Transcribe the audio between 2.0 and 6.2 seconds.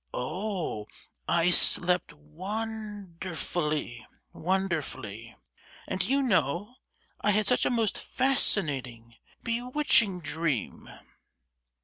won—derfully, wonderfully? And do